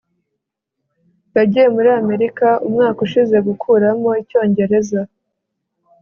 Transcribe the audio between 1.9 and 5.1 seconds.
amerika umwaka ushize gukuramo icyongereza